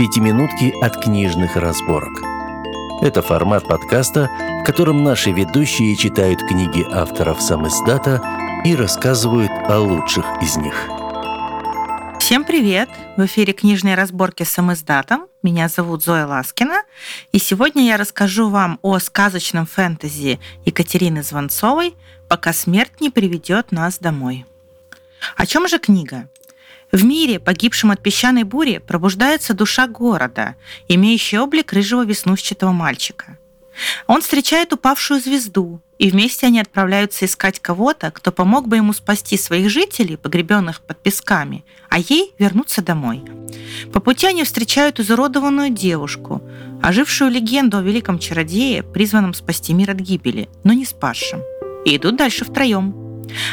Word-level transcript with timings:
«Пятиминутки 0.00 0.72
от 0.82 0.96
книжных 0.96 1.56
разборок». 1.56 2.22
Это 3.02 3.20
формат 3.20 3.68
подкаста, 3.68 4.30
в 4.62 4.64
котором 4.64 5.04
наши 5.04 5.30
ведущие 5.30 5.94
читают 5.94 6.40
книги 6.40 6.82
авторов 6.90 7.42
сам 7.42 7.68
издата 7.68 8.22
и 8.64 8.74
рассказывают 8.74 9.50
о 9.68 9.78
лучших 9.78 10.24
из 10.40 10.56
них. 10.56 10.74
Всем 12.18 12.44
привет! 12.44 12.88
В 13.18 13.26
эфире 13.26 13.52
книжные 13.52 13.94
разборки 13.94 14.42
с 14.42 14.48
самоиздатом. 14.48 15.26
Меня 15.42 15.68
зовут 15.68 16.02
Зоя 16.02 16.26
Ласкина. 16.26 16.82
И 17.32 17.38
сегодня 17.38 17.84
я 17.84 17.98
расскажу 17.98 18.48
вам 18.48 18.78
о 18.80 18.98
сказочном 19.00 19.66
фэнтези 19.66 20.40
Екатерины 20.64 21.22
Звонцовой 21.22 21.94
«Пока 22.26 22.54
смерть 22.54 23.02
не 23.02 23.10
приведет 23.10 23.70
нас 23.70 23.98
домой». 23.98 24.46
О 25.36 25.44
чем 25.44 25.68
же 25.68 25.78
книга? 25.78 26.30
В 26.92 27.04
мире, 27.04 27.38
погибшем 27.38 27.92
от 27.92 28.02
песчаной 28.02 28.42
бури, 28.42 28.78
пробуждается 28.78 29.54
душа 29.54 29.86
города, 29.86 30.56
имеющая 30.88 31.40
облик 31.40 31.72
рыжего 31.72 32.04
веснушчатого 32.04 32.72
мальчика. 32.72 33.38
Он 34.06 34.20
встречает 34.20 34.72
упавшую 34.72 35.20
звезду, 35.20 35.80
и 35.98 36.10
вместе 36.10 36.46
они 36.46 36.60
отправляются 36.60 37.26
искать 37.26 37.60
кого-то, 37.60 38.10
кто 38.10 38.32
помог 38.32 38.66
бы 38.66 38.76
ему 38.76 38.92
спасти 38.92 39.36
своих 39.36 39.70
жителей, 39.70 40.16
погребенных 40.16 40.80
под 40.80 41.00
песками, 41.00 41.64
а 41.88 41.98
ей 41.98 42.34
вернуться 42.38 42.82
домой. 42.82 43.22
По 43.92 44.00
пути 44.00 44.26
они 44.26 44.44
встречают 44.44 44.98
изуродованную 44.98 45.70
девушку, 45.70 46.42
ожившую 46.82 47.30
легенду 47.30 47.78
о 47.78 47.82
великом 47.82 48.18
чародее, 48.18 48.82
призванном 48.82 49.34
спасти 49.34 49.72
мир 49.72 49.92
от 49.92 49.98
гибели, 49.98 50.48
но 50.64 50.72
не 50.72 50.84
спасшим, 50.84 51.40
и 51.84 51.96
идут 51.96 52.16
дальше 52.16 52.44
втроем. 52.44 53.09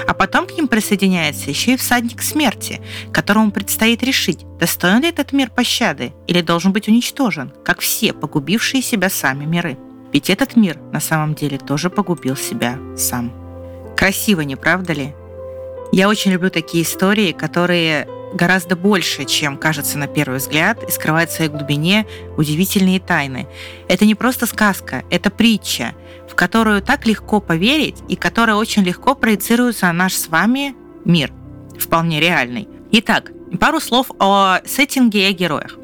А 0.08 0.14
потом 0.14 0.48
к 0.48 0.54
ним 0.54 0.68
присоединяется 0.68 1.50
еще 1.50 1.74
и 1.74 1.78
всадник 1.78 2.22
смерти, 2.22 2.82
которому 3.12 3.52
предстоит 3.52 4.04
решить, 4.04 4.46
достоин 4.60 5.02
ли 5.02 5.10
этот 5.10 5.32
мир 5.32 5.50
пощады 5.50 6.14
или 6.28 6.42
должен 6.42 6.74
быть 6.74 6.88
уничтожен, 6.88 7.54
как 7.64 7.80
все 7.80 8.14
погубившие 8.14 8.82
себя 8.82 9.10
сами 9.10 9.46
миры. 9.46 9.78
Ведь 10.14 10.30
этот 10.30 10.56
мир 10.56 10.78
на 10.92 11.00
самом 11.00 11.36
деле 11.36 11.58
тоже 11.58 11.90
погубил 11.90 12.36
себя 12.36 12.78
сам. 12.98 13.34
Красиво, 13.98 14.42
не 14.42 14.56
правда 14.56 14.94
ли? 14.94 15.14
Я 15.92 16.10
очень 16.10 16.32
люблю 16.32 16.50
такие 16.50 16.84
истории, 16.84 17.32
которые 17.32 18.08
гораздо 18.34 18.76
больше, 18.76 19.26
чем 19.26 19.58
кажется 19.58 19.98
на 19.98 20.08
первый 20.08 20.40
взгляд, 20.40 20.84
и 20.88 20.92
скрывают 20.92 21.30
в 21.30 21.34
своей 21.34 21.50
глубине 21.50 22.06
удивительные 22.38 23.00
тайны. 23.00 23.48
Это 23.88 24.06
не 24.06 24.16
просто 24.16 24.46
сказка, 24.46 25.04
это 25.10 25.30
притча, 25.30 25.94
в 26.30 26.36
которую 26.36 26.82
так 26.82 27.06
легко 27.06 27.40
поверить 27.40 27.98
и 28.08 28.16
которая 28.16 28.56
очень 28.56 28.84
легко 28.84 29.16
проецируется 29.16 29.88
на 29.88 29.94
наш 29.94 30.14
с 30.14 30.28
вами 30.28 30.76
мир, 31.06 31.32
вполне 31.80 32.20
реальный. 32.20 32.68
Итак, 32.92 33.32
пару 33.60 33.80
слов 33.80 34.12
о 34.20 34.60
сеттинге 34.66 35.28
и 35.28 35.32
о 35.32 35.34
героях. 35.34 35.78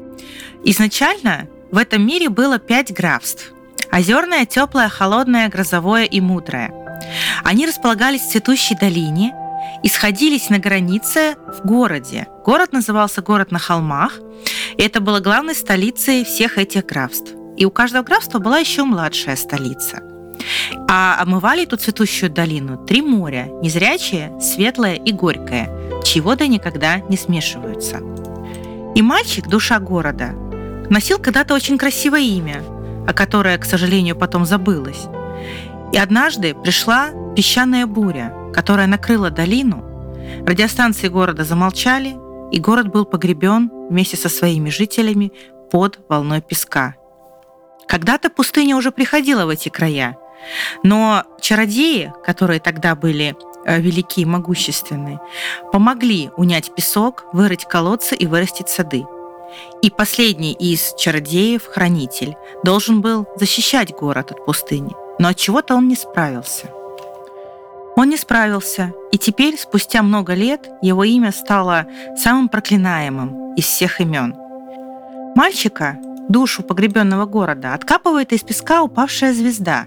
Изначально 0.64 1.48
в 1.70 1.76
этом 1.76 2.06
мире 2.06 2.28
было 2.28 2.58
пять 2.58 2.92
графств. 2.92 3.52
Озерное, 3.90 4.46
теплое, 4.46 4.88
холодное, 4.88 5.48
грозовое 5.48 6.04
и 6.04 6.20
мудрое. 6.20 6.72
Они 7.42 7.66
располагались 7.66 8.22
в 8.22 8.30
цветущей 8.30 8.76
долине 8.76 9.34
и 9.84 9.88
сходились 9.88 10.48
на 10.48 10.58
границе 10.58 11.36
в 11.46 11.66
городе. 11.66 12.26
Город 12.44 12.72
назывался 12.72 13.20
город 13.20 13.52
на 13.52 13.58
холмах, 13.58 14.18
и 14.78 14.82
это 14.82 15.00
было 15.00 15.20
главной 15.20 15.54
столицей 15.54 16.24
всех 16.24 16.56
этих 16.56 16.86
графств. 16.86 17.32
И 17.58 17.66
у 17.66 17.70
каждого 17.70 18.02
графства 18.02 18.38
была 18.38 18.58
еще 18.58 18.84
младшая 18.84 19.36
столица. 19.36 20.02
А 20.88 21.20
омывали 21.20 21.64
эту 21.64 21.76
цветущую 21.76 22.30
долину 22.30 22.78
три 22.78 23.02
моря– 23.02 23.48
незрячее, 23.62 24.32
светлое 24.40 24.94
и 24.94 25.12
горькое, 25.12 25.70
чьи 26.02 26.22
воды 26.22 26.48
никогда 26.48 27.00
не 27.00 27.18
смешиваются. 27.18 28.00
И 28.94 29.02
мальчик, 29.02 29.48
душа 29.48 29.78
города, 29.80 30.30
носил 30.88 31.18
когда-то 31.18 31.54
очень 31.54 31.76
красивое 31.76 32.22
имя, 32.22 32.62
о 33.06 33.12
которое, 33.12 33.58
к 33.58 33.66
сожалению, 33.66 34.16
потом 34.16 34.46
забылось. 34.46 35.06
И 35.92 35.98
однажды 35.98 36.54
пришла 36.54 37.10
песчаная 37.36 37.86
буря, 37.86 38.32
которая 38.54 38.86
накрыла 38.86 39.30
долину. 39.30 39.84
Радиостанции 40.46 41.08
города 41.08 41.44
замолчали, 41.44 42.16
и 42.52 42.60
город 42.60 42.88
был 42.88 43.04
погребен 43.04 43.70
вместе 43.90 44.16
со 44.16 44.28
своими 44.28 44.70
жителями 44.70 45.32
под 45.70 45.98
волной 46.08 46.40
песка. 46.40 46.94
Когда-то 47.88 48.30
пустыня 48.30 48.76
уже 48.76 48.92
приходила 48.92 49.44
в 49.44 49.48
эти 49.48 49.68
края, 49.68 50.16
но 50.82 51.24
чародеи, 51.40 52.12
которые 52.24 52.60
тогда 52.60 52.94
были 52.94 53.34
э, 53.66 53.80
велики 53.80 54.20
и 54.20 54.24
могущественны, 54.24 55.18
помогли 55.72 56.30
унять 56.36 56.74
песок, 56.74 57.24
вырыть 57.32 57.64
колодцы 57.64 58.14
и 58.14 58.26
вырастить 58.26 58.68
сады. 58.68 59.04
И 59.82 59.90
последний 59.90 60.52
из 60.52 60.94
чародеев, 60.96 61.66
хранитель, 61.66 62.36
должен 62.62 63.00
был 63.00 63.26
защищать 63.36 63.92
город 63.92 64.30
от 64.32 64.44
пустыни, 64.46 64.92
но 65.18 65.28
от 65.28 65.36
чего-то 65.36 65.74
он 65.74 65.88
не 65.88 65.96
справился. 65.96 66.70
Он 67.96 68.08
не 68.08 68.16
справился, 68.16 68.92
и 69.12 69.18
теперь, 69.18 69.56
спустя 69.56 70.02
много 70.02 70.34
лет, 70.34 70.68
его 70.82 71.04
имя 71.04 71.32
стало 71.32 71.86
самым 72.16 72.48
проклинаемым 72.48 73.54
из 73.54 73.64
всех 73.66 74.00
имен. 74.00 74.34
Мальчика, 75.36 75.98
душу 76.28 76.62
погребенного 76.62 77.26
города, 77.26 77.74
откапывает 77.74 78.32
из 78.32 78.42
песка 78.42 78.82
упавшая 78.82 79.32
звезда. 79.32 79.86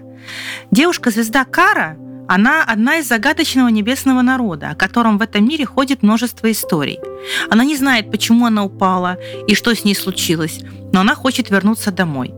Девушка-звезда 0.70 1.44
Кара– 1.44 1.96
она 2.28 2.62
одна 2.62 2.98
из 2.98 3.08
загадочного 3.08 3.68
небесного 3.68 4.20
народа, 4.20 4.70
о 4.70 4.74
котором 4.74 5.16
в 5.16 5.22
этом 5.22 5.48
мире 5.48 5.64
ходит 5.64 6.02
множество 6.02 6.52
историй. 6.52 7.00
Она 7.48 7.64
не 7.64 7.74
знает, 7.74 8.10
почему 8.10 8.44
она 8.44 8.64
упала 8.64 9.16
и 9.46 9.54
что 9.54 9.74
с 9.74 9.82
ней 9.82 9.94
случилось, 9.94 10.60
но 10.92 11.00
она 11.00 11.14
хочет 11.14 11.48
вернуться 11.48 11.90
домой. 11.90 12.34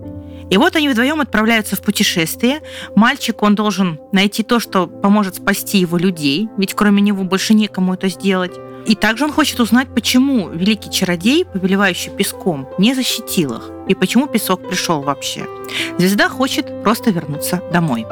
И 0.51 0.57
вот 0.57 0.77
они 0.77 0.89
вдвоем 0.89 1.21
отправляются 1.21 1.77
в 1.77 1.81
путешествие. 1.81 2.61
Мальчик, 2.97 3.43
он 3.43 3.55
должен 3.55 4.01
найти 4.13 4.43
то, 4.43 4.59
что 4.61 4.87
поможет 4.87 5.37
спасти 5.37 5.79
его 5.79 5.97
людей, 5.97 6.49
ведь 6.59 6.75
кроме 6.75 7.01
него 7.01 7.25
больше 7.25 7.55
некому 7.55 7.95
это 7.95 8.09
сделать. 8.09 8.53
И 8.87 8.95
также 8.95 9.25
он 9.25 9.33
хочет 9.33 9.61
узнать, 9.61 9.95
почему 9.95 10.49
великий 10.49 10.91
чародей, 10.91 11.45
повелевающий 11.45 12.11
песком, 12.11 12.69
не 12.79 12.95
защитил 12.95 13.55
их, 13.55 13.71
и 13.89 13.95
почему 13.95 14.27
песок 14.27 14.67
пришел 14.67 15.03
вообще. 15.03 15.47
Звезда 15.99 16.29
хочет 16.29 16.83
просто 16.83 17.11
вернуться 17.11 17.63
домой. 17.73 18.07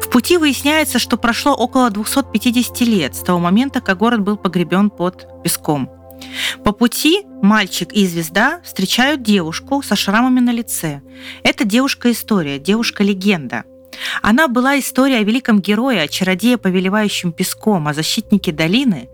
В 0.00 0.10
пути 0.10 0.36
выясняется, 0.36 0.98
что 0.98 1.16
прошло 1.16 1.54
около 1.54 1.90
250 1.90 2.80
лет 2.82 3.16
с 3.16 3.20
того 3.20 3.38
момента, 3.38 3.80
как 3.80 3.98
город 3.98 4.20
был 4.20 4.36
погребен 4.36 4.90
под 4.90 5.26
песком. 5.42 5.90
По 6.64 6.72
пути 6.72 7.24
мальчик 7.42 7.92
и 7.92 8.06
звезда 8.06 8.60
встречают 8.64 9.22
девушку 9.22 9.82
со 9.82 9.96
шрамами 9.96 10.40
на 10.40 10.52
лице. 10.52 11.02
Это 11.42 11.64
девушка-история, 11.64 12.58
девушка-легенда– 12.58 13.64
она 14.20 14.48
была 14.48 14.78
история 14.78 15.18
о 15.18 15.22
великом 15.22 15.60
герое, 15.60 16.02
о 16.02 16.08
чародее, 16.08 16.58
повелевающем 16.58 17.32
песком, 17.32 17.88
о 17.88 17.94
защитнике 17.94 18.52
долины. 18.52 19.08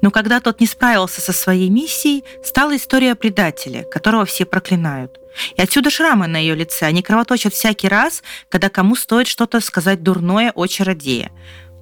Но 0.00 0.10
когда 0.10 0.40
тот 0.40 0.60
не 0.60 0.66
справился 0.66 1.20
со 1.20 1.32
своей 1.32 1.70
миссией, 1.70 2.24
стала 2.42 2.76
история 2.76 3.12
о 3.12 3.16
предателе, 3.16 3.84
которого 3.84 4.24
все 4.24 4.44
проклинают. 4.44 5.18
И 5.56 5.62
отсюда 5.62 5.90
шрамы 5.90 6.26
на 6.26 6.36
ее 6.36 6.54
лице. 6.54 6.86
Они 6.86 7.02
кровоточат 7.02 7.54
всякий 7.54 7.88
раз, 7.88 8.22
когда 8.48 8.68
кому 8.68 8.94
стоит 8.96 9.26
что-то 9.26 9.60
сказать 9.60 10.02
дурное 10.02 10.52
о 10.54 10.66
чародее. 10.66 11.30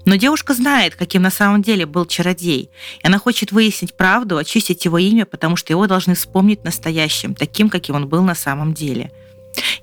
Но 0.04 0.16
девушка 0.16 0.54
знает, 0.54 0.96
каким 0.96 1.22
на 1.22 1.30
самом 1.30 1.62
деле 1.62 1.86
был 1.86 2.06
чародей, 2.06 2.70
и 3.02 3.06
она 3.06 3.18
хочет 3.18 3.52
выяснить 3.52 3.94
правду, 3.94 4.36
очистить 4.36 4.84
его 4.84 4.98
имя, 4.98 5.26
потому 5.26 5.56
что 5.56 5.72
его 5.72 5.86
должны 5.86 6.14
вспомнить 6.14 6.64
настоящим, 6.64 7.34
таким, 7.34 7.70
каким 7.70 7.94
он 7.94 8.08
был 8.08 8.22
на 8.22 8.34
самом 8.34 8.74
деле. 8.74 9.12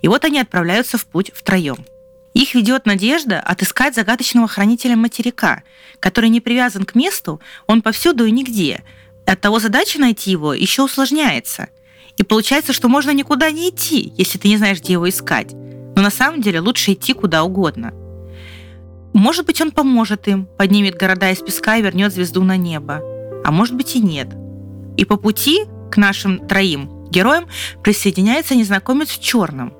И 0.01 0.07
вот 0.07 0.25
они 0.25 0.39
отправляются 0.39 0.97
в 0.97 1.05
путь 1.05 1.31
втроем. 1.33 1.85
Их 2.33 2.53
ведет 2.53 2.85
надежда 2.85 3.39
отыскать 3.39 3.95
загадочного 3.95 4.47
хранителя 4.47 4.95
материка, 4.95 5.63
который 5.99 6.29
не 6.29 6.41
привязан 6.41 6.85
к 6.85 6.95
месту, 6.95 7.41
он 7.65 7.81
повсюду 7.81 8.25
и 8.25 8.31
нигде. 8.31 8.83
От 9.25 9.41
того 9.41 9.59
задача 9.59 9.99
найти 9.99 10.31
его 10.31 10.53
еще 10.53 10.83
усложняется. 10.83 11.69
И 12.17 12.23
получается, 12.23 12.73
что 12.73 12.89
можно 12.89 13.11
никуда 13.11 13.49
не 13.51 13.69
идти, 13.69 14.13
если 14.17 14.37
ты 14.37 14.49
не 14.49 14.57
знаешь, 14.57 14.79
где 14.79 14.93
его 14.93 15.07
искать. 15.07 15.53
Но 15.53 16.01
на 16.01 16.09
самом 16.09 16.41
деле 16.41 16.59
лучше 16.59 16.93
идти 16.93 17.13
куда 17.13 17.43
угодно. 17.43 17.93
Может 19.13 19.45
быть, 19.45 19.61
он 19.61 19.71
поможет 19.71 20.27
им, 20.27 20.47
поднимет 20.57 20.95
города 20.95 21.31
из 21.31 21.39
песка 21.39 21.77
и 21.77 21.81
вернет 21.81 22.13
звезду 22.13 22.43
на 22.43 22.57
небо. 22.57 23.01
А 23.43 23.51
может 23.51 23.75
быть 23.75 23.95
и 23.95 23.99
нет. 23.99 24.29
И 24.97 25.05
по 25.05 25.17
пути 25.17 25.65
к 25.91 25.97
нашим 25.97 26.47
троим 26.47 27.09
героям 27.09 27.47
присоединяется 27.83 28.55
незнакомец 28.55 29.09
в 29.09 29.21
черном, 29.21 29.73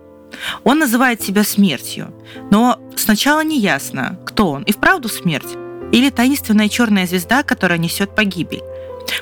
он 0.64 0.80
называет 0.80 1.22
себя 1.22 1.44
смертью, 1.44 2.14
но 2.52 2.80
сначала 2.96 3.44
не 3.44 3.60
ясно, 3.60 4.20
кто 4.26 4.52
он, 4.52 4.64
и 4.64 4.72
вправду 4.72 5.10
смерть, 5.10 5.58
или 5.92 6.10
таинственная 6.10 6.70
черная 6.70 7.08
звезда, 7.08 7.44
которая 7.44 7.80
несет 7.80 8.16
погибель. 8.16 8.62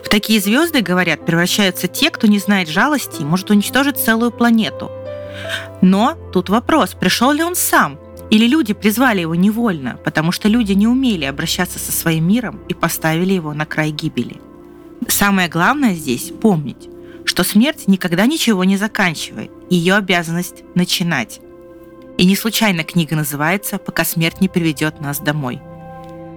В 0.03 0.09
такие 0.09 0.41
звезды, 0.41 0.81
говорят, 0.81 1.25
превращаются 1.25 1.87
те, 1.87 2.09
кто 2.09 2.27
не 2.27 2.39
знает 2.39 2.67
жалости 2.67 3.21
и 3.21 3.25
может 3.25 3.49
уничтожить 3.49 3.97
целую 3.97 4.31
планету. 4.31 4.91
Но 5.81 6.17
тут 6.33 6.49
вопрос, 6.49 6.93
пришел 6.93 7.31
ли 7.31 7.43
он 7.43 7.55
сам, 7.55 7.99
или 8.29 8.45
люди 8.45 8.73
призвали 8.73 9.21
его 9.21 9.35
невольно, 9.35 9.99
потому 10.03 10.31
что 10.31 10.49
люди 10.49 10.73
не 10.73 10.87
умели 10.87 11.25
обращаться 11.25 11.79
со 11.79 11.91
своим 11.91 12.27
миром 12.27 12.59
и 12.67 12.73
поставили 12.73 13.33
его 13.33 13.53
на 13.53 13.65
край 13.65 13.91
гибели. 13.91 14.41
Самое 15.07 15.47
главное 15.47 15.93
здесь 15.93 16.31
помнить, 16.41 16.89
что 17.25 17.43
смерть 17.43 17.87
никогда 17.87 18.25
ничего 18.25 18.63
не 18.63 18.77
заканчивает, 18.77 19.51
ее 19.69 19.95
обязанность 19.95 20.63
начинать. 20.75 21.39
И 22.17 22.25
не 22.25 22.35
случайно 22.35 22.83
книга 22.83 23.15
называется 23.15 23.77
«Пока 23.77 24.03
смерть 24.03 24.41
не 24.41 24.49
приведет 24.49 24.99
нас 24.99 25.19
домой». 25.19 25.61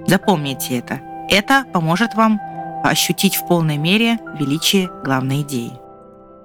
Запомните 0.07 0.79
это. 0.79 1.01
Это 1.31 1.65
поможет 1.73 2.15
вам 2.15 2.41
ощутить 2.85 3.37
в 3.37 3.47
полной 3.47 3.79
мере 3.79 4.19
величие 4.39 4.91
главной 5.05 5.43
идеи. 5.43 5.73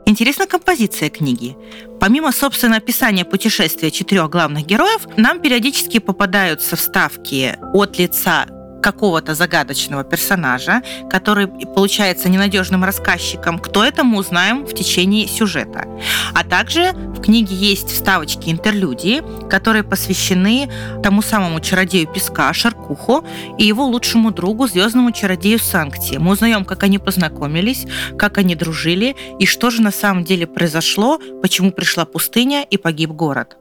Интересна 0.07 0.46
композиция 0.46 1.10
книги. 1.10 1.56
Помимо, 2.00 2.31
собственно, 2.31 2.78
описания 2.78 3.25
путешествия 3.25 3.90
четырех 3.90 4.30
главных 4.30 4.66
героев, 4.66 5.07
нам 5.18 5.40
периодически 5.40 5.98
попадаются 6.00 6.75
вставки 6.75 7.57
от 7.74 7.98
лица 7.98 8.46
какого-то 8.86 9.34
загадочного 9.34 10.04
персонажа, 10.04 10.84
который 11.10 11.48
получается 11.48 12.30
ненадежным 12.30 12.84
рассказчиком. 12.84 13.58
Кто 13.58 13.84
это, 13.84 14.04
мы 14.04 14.20
узнаем 14.20 14.64
в 14.64 14.76
течение 14.76 15.28
сюжета. 15.28 15.88
А 16.36 16.44
также 16.44 16.92
в 16.92 17.20
книге 17.20 17.56
есть 17.56 17.90
вставочки 17.90 18.52
интерлюдии, 18.52 19.24
которые 19.50 19.84
посвящены 19.84 20.70
тому 21.02 21.24
самому 21.24 21.62
чародею 21.62 22.08
песка 22.08 22.54
Шаркуху 22.54 23.26
и 23.58 23.66
его 23.66 23.86
лучшему 23.86 24.30
другу, 24.30 24.68
звездному 24.68 25.12
чародею 25.12 25.58
Санкти. 25.58 26.18
Мы 26.18 26.34
узнаем, 26.34 26.64
как 26.64 26.84
они 26.84 27.00
познакомились, 27.00 27.88
как 28.20 28.38
они 28.38 28.54
дружили 28.54 29.16
и 29.40 29.48
что 29.48 29.72
же 29.72 29.82
на 29.82 29.92
самом 29.92 30.24
деле 30.24 30.46
произошло, 30.46 31.20
почему 31.42 31.72
пришла 31.72 32.06
пустыня 32.06 32.62
и 32.62 32.78
погиб 32.78 33.10
город. 33.10 33.58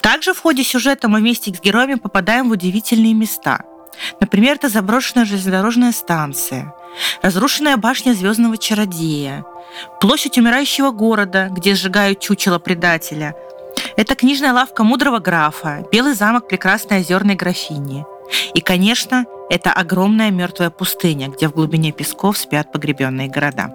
Также 0.00 0.34
в 0.34 0.40
ходе 0.40 0.64
сюжета 0.64 1.06
мы 1.06 1.20
вместе 1.20 1.54
с 1.54 1.60
героями 1.60 1.94
попадаем 1.94 2.48
в 2.48 2.52
удивительные 2.52 3.14
места– 3.14 3.62
Например, 4.20 4.56
это 4.56 4.68
заброшенная 4.68 5.24
железнодорожная 5.24 5.92
станция, 5.92 6.74
разрушенная 7.22 7.76
башня 7.76 8.12
звездного 8.12 8.58
чародея, 8.58 9.44
площадь 10.00 10.38
умирающего 10.38 10.90
города, 10.90 11.48
где 11.50 11.74
сжигают 11.74 12.20
чучело 12.20 12.58
предателя. 12.58 13.34
Это 13.96 14.14
книжная 14.14 14.52
лавка 14.52 14.84
мудрого 14.84 15.18
графа, 15.18 15.84
белый 15.92 16.14
замок 16.14 16.48
прекрасной 16.48 17.00
озерной 17.00 17.34
графини. 17.34 18.04
И, 18.54 18.60
конечно, 18.60 19.24
это 19.50 19.72
огромная 19.72 20.30
мертвая 20.30 20.70
пустыня, 20.70 21.28
где 21.28 21.48
в 21.48 21.52
глубине 21.52 21.92
песков 21.92 22.38
спят 22.38 22.72
погребенные 22.72 23.28
города. 23.28 23.70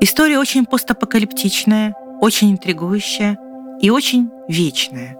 История 0.00 0.38
очень 0.38 0.66
постапокалиптичная, 0.66 1.94
очень 2.20 2.52
интригующая 2.52 3.38
и 3.80 3.90
очень 3.90 4.30
вечная. 4.48 5.16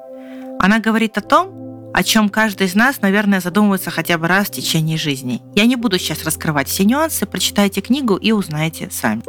Она 0.61 0.79
говорит 0.79 1.19
о 1.19 1.21
том, 1.21 1.62
о 1.93 2.03
чем 2.03 2.29
каждый 2.29 2.67
из 2.67 2.75
нас, 2.75 3.01
наверное, 3.01 3.41
задумывается 3.41 3.91
хотя 3.91 4.19
бы 4.19 4.29
раз 4.29 4.49
в 4.49 4.53
течение 4.53 4.97
жизни. 4.97 5.43
Я 5.55 5.67
не 5.67 5.77
буду 5.77 5.99
сейчас 5.99 6.25
раскрывать 6.25 6.69
все 6.69 6.85
нюансы, 6.85 7.27
прочитайте 7.27 7.81
книгу 7.81 8.17
и 8.17 8.33
узнаете 8.33 8.89
сами. 8.91 9.23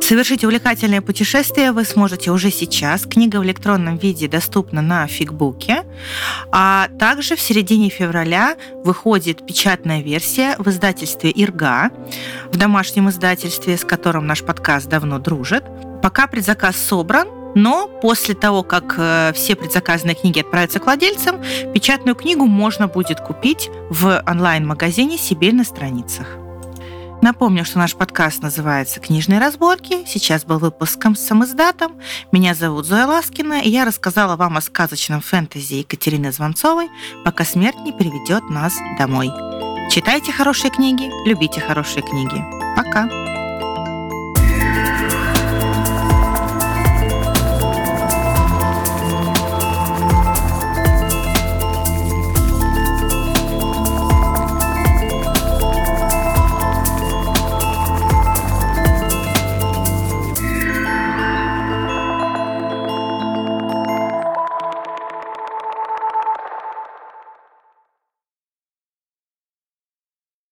Совершить 0.00 0.44
увлекательное 0.44 1.00
путешествие 1.00 1.72
вы 1.72 1.84
сможете 1.84 2.30
уже 2.30 2.50
сейчас. 2.50 3.06
Книга 3.06 3.38
в 3.38 3.44
электронном 3.44 3.96
виде 3.96 4.28
доступна 4.28 4.82
на 4.82 5.06
фигбуке. 5.06 5.84
А 6.52 6.88
также 6.98 7.36
в 7.36 7.40
середине 7.40 7.88
февраля 7.88 8.56
выходит 8.84 9.46
печатная 9.46 10.02
версия 10.02 10.56
в 10.58 10.68
издательстве 10.68 11.32
«Ирга», 11.34 11.90
в 12.52 12.56
домашнем 12.58 13.08
издательстве, 13.08 13.78
с 13.78 13.84
которым 13.84 14.26
наш 14.26 14.42
подкаст 14.42 14.88
давно 14.88 15.18
дружит. 15.18 15.64
Пока 16.02 16.26
предзаказ 16.26 16.76
собран, 16.76 17.28
но 17.54 17.88
после 18.02 18.34
того, 18.34 18.62
как 18.62 18.94
э, 18.98 19.32
все 19.34 19.56
предзаказанные 19.56 20.14
книги 20.14 20.40
отправятся 20.40 20.80
к 20.80 20.84
владельцам, 20.84 21.40
печатную 21.72 22.14
книгу 22.14 22.46
можно 22.46 22.88
будет 22.88 23.20
купить 23.20 23.70
в 23.90 24.22
онлайн-магазине 24.26 25.18
себе 25.18 25.52
на 25.52 25.64
страницах. 25.64 26.26
Напомню, 27.22 27.64
что 27.64 27.78
наш 27.78 27.94
подкаст 27.94 28.42
называется 28.42 29.00
«Книжные 29.00 29.40
разборки». 29.40 30.04
Сейчас 30.06 30.44
был 30.44 30.58
выпуском 30.58 31.16
с 31.16 31.20
самоиздатом. 31.20 31.98
Меня 32.32 32.54
зовут 32.54 32.84
Зоя 32.84 33.06
Ласкина, 33.06 33.62
и 33.62 33.70
я 33.70 33.86
рассказала 33.86 34.36
вам 34.36 34.58
о 34.58 34.60
сказочном 34.60 35.22
фэнтези 35.22 35.76
Екатерины 35.76 36.32
Звонцовой 36.32 36.90
«Пока 37.24 37.44
смерть 37.44 37.78
не 37.78 37.92
приведет 37.92 38.42
нас 38.50 38.74
домой». 38.98 39.30
Читайте 39.90 40.32
хорошие 40.32 40.70
книги, 40.70 41.10
любите 41.26 41.60
хорошие 41.60 42.02
книги. 42.02 42.44
Пока! 42.76 43.08